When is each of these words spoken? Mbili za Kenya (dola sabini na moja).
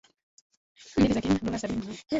Mbili 0.97 1.13
za 1.13 1.21
Kenya 1.21 1.39
(dola 1.45 1.59
sabini 1.59 1.79
na 1.79 1.85
moja). 1.87 2.01